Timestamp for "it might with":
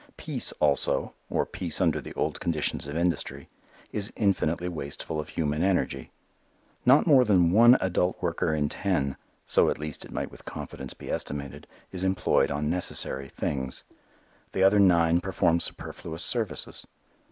10.03-10.43